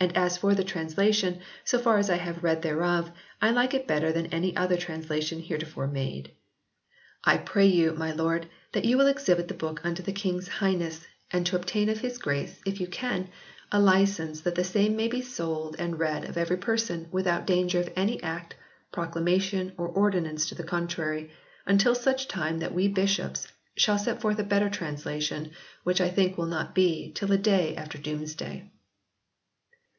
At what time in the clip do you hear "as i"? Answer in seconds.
1.98-2.18